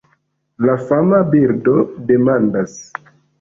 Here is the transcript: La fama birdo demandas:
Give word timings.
La 0.69 0.77
fama 0.85 1.19
birdo 1.35 1.75
demandas: 2.09 2.75